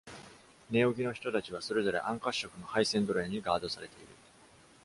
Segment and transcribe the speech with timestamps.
[0.71, 4.07] neogi の人たちは、それぞれ暗褐色の廃船奴隷にガードされている。